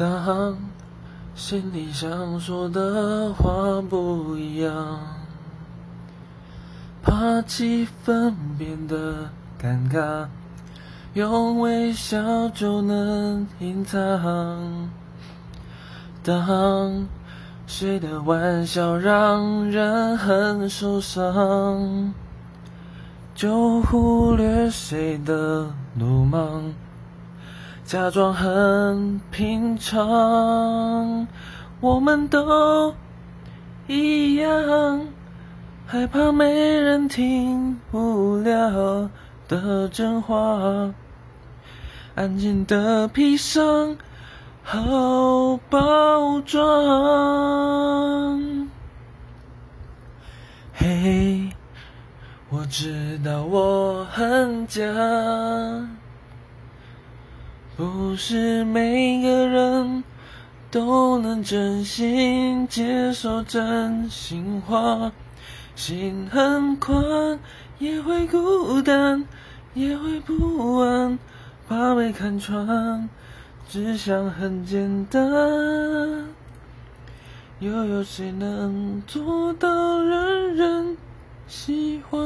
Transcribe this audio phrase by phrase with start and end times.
[0.00, 0.56] 当
[1.34, 4.98] 心里想说的话不一样，
[7.02, 9.28] 怕气氛变得
[9.60, 10.26] 尴尬，
[11.12, 14.88] 用微笑就能隐藏。
[16.22, 17.06] 当
[17.66, 22.14] 谁的玩笑让人很受伤，
[23.34, 26.72] 就忽略谁的鲁莽，
[27.90, 31.26] 假装很平常。
[31.80, 32.94] 我们都
[33.88, 35.08] 一样，
[35.88, 39.10] 害怕没人听无聊
[39.48, 40.94] 的真话，
[42.14, 43.96] 安静的披上。
[44.62, 46.60] 好包装，
[50.74, 51.50] 嘿，
[52.50, 54.80] 我知道我很假，
[57.80, 60.04] 不是每个人
[60.70, 65.10] 都能真心接受真心话，
[65.74, 67.38] 心很宽，
[67.78, 69.24] 也会孤单，
[69.72, 71.18] 也会不安，
[71.66, 73.08] 怕被看穿。
[73.66, 75.22] 只想很简单，
[77.60, 80.96] 又有谁能做到人人
[81.48, 82.20] 喜欢？